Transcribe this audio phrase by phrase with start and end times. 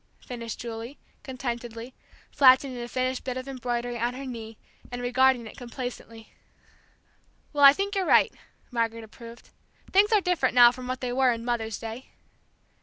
[0.25, 1.93] finished Julie, contentedly,
[2.31, 4.57] flattening a finished bit of embroidery on her knee,
[4.91, 6.33] and regarding it complacently.
[7.53, 8.33] "Well, I think you're right,"
[8.71, 9.51] Margaret approved.
[9.91, 12.07] "Things are different now from what they were in Mother's day."